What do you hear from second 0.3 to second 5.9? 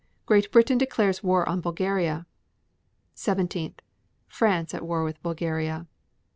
Britain declares war on Bulgaria. 17. France at war with Bulgaria.